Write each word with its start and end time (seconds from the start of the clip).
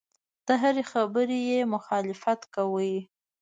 د 0.47 0.49
هرې 0.61 0.83
خبرې 0.91 1.39
یې 1.51 1.59
مخالفت 1.73 2.41
کاوه. 2.53 2.93